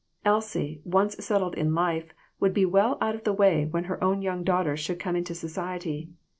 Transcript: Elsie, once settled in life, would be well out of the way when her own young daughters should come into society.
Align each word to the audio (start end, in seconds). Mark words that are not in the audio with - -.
Elsie, 0.25 0.81
once 0.83 1.13
settled 1.23 1.53
in 1.53 1.75
life, 1.75 2.11
would 2.39 2.55
be 2.55 2.65
well 2.65 2.97
out 3.01 3.13
of 3.13 3.23
the 3.23 3.31
way 3.31 3.67
when 3.67 3.83
her 3.83 4.03
own 4.03 4.23
young 4.23 4.43
daughters 4.43 4.79
should 4.79 4.99
come 4.99 5.15
into 5.15 5.35
society. 5.35 6.09